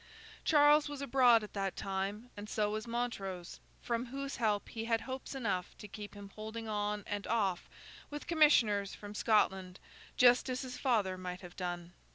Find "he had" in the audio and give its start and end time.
4.69-5.01